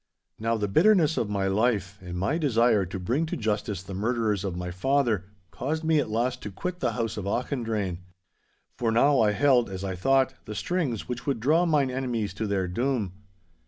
[0.39, 4.43] 'Now, the bitterness of my life and my desire to bring to justice the murderers
[4.43, 7.99] of my father caused me at last to quit the house of Auchendrayne.
[8.79, 12.47] For now I held, as I thought, the strings which would draw mine enemies to
[12.47, 13.13] their doom.